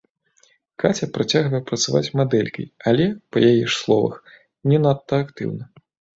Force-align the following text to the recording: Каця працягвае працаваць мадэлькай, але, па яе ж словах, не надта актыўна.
Каця 0.83 1.07
працягвае 1.17 1.61
працаваць 1.71 2.13
мадэлькай, 2.21 2.67
але, 2.93 3.07
па 3.35 3.45
яе 3.51 3.53
ж 3.59 3.71
словах, 3.83 4.19
не 4.73 4.77
надта 4.89 5.15
актыўна. 5.29 5.63